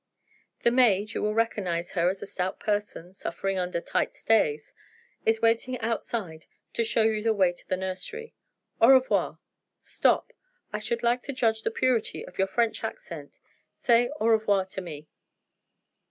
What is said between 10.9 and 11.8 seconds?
like to judge the